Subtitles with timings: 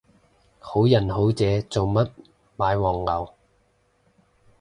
[0.57, 2.03] 好人好姐做咩
[2.55, 3.31] 買黃牛